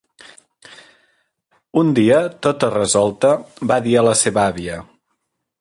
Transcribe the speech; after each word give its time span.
Un 1.83 1.93
dia, 2.01 2.19
tota 2.47 2.71
resolta, 2.79 3.37
va 3.73 3.81
dir 3.89 3.97
a 4.03 4.07
la 4.11 4.19
seva 4.27 4.47
àvia: 4.49 4.83